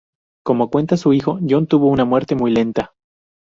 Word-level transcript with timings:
Como 0.43 0.71
cuenta 0.71 0.97
su 0.97 1.13
hijo, 1.13 1.37
John 1.47 1.67
tuvo 1.67 1.85
una 1.87 2.05
muerte 2.05 2.33
muy 2.33 2.49
lenta. 2.49 2.95